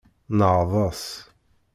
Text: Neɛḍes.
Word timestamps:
Neɛḍes. 0.37 1.03